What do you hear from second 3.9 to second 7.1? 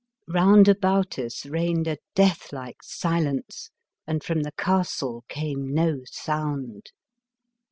and from the castle came no sound.